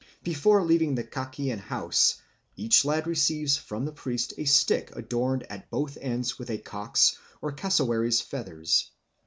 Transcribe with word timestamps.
Before 0.23 0.63
leaving 0.63 0.95
the 0.95 1.03
Kakian 1.03 1.59
house, 1.59 2.15
each 2.55 2.83
lad 2.85 3.05
receives 3.05 3.57
from 3.57 3.85
the 3.85 3.91
priest 3.91 4.33
a 4.35 4.45
stick 4.45 4.89
adorned 4.95 5.43
at 5.43 5.69
both 5.69 5.95
ends 6.01 6.39
with 6.39 6.49
a 6.49 6.57
cock's 6.57 7.19
or 7.39 7.51
cassowary's 7.51 8.19
feathers. 8.19 8.89